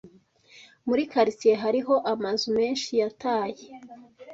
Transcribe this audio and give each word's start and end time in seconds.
Muri 0.87 1.03
quartier 1.11 1.57
hariho 1.63 1.93
amazu 2.13 2.47
menshi 2.57 2.91
yataye. 3.01 3.65